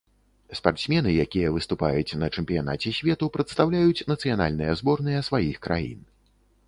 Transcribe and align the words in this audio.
Спартсмены, 0.59 1.09
якія 1.25 1.51
выступаюць 1.57 2.17
на 2.23 2.29
чэмпіянаце 2.35 2.95
свету, 3.01 3.25
прадстаўляюць 3.35 4.05
нацыянальныя 4.13 4.71
зборныя 4.81 5.19
сваіх 5.29 5.55
краін. 5.69 6.01